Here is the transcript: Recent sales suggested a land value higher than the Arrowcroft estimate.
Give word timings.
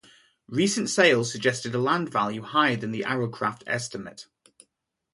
Recent 0.47 0.89
sales 0.89 1.31
suggested 1.31 1.75
a 1.75 1.77
land 1.77 2.11
value 2.11 2.41
higher 2.41 2.75
than 2.75 2.89
the 2.89 3.03
Arrowcroft 3.05 3.61
estimate. 3.67 4.25